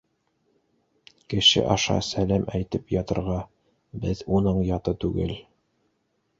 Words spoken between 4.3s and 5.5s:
уның яты түгел.